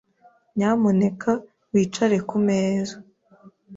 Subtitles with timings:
[0.57, 1.31] Nyamuneka
[1.71, 2.95] wicare kumeza.